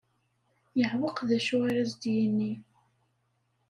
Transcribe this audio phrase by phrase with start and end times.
[0.79, 2.53] Yeɛwweq d acu ara as-d-yini.